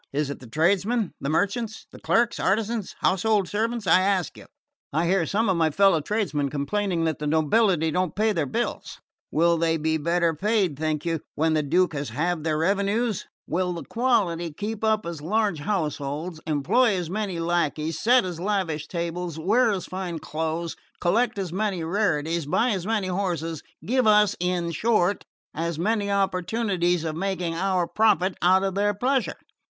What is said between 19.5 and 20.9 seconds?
as fine clothes,